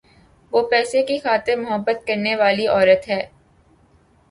[0.51, 3.25] وہ پیسے کی خاطر مُحبت کرنے والی عورت ہے۔`